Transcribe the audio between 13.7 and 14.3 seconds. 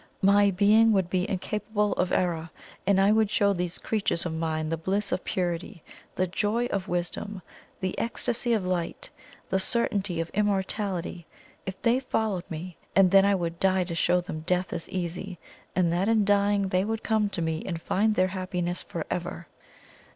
to show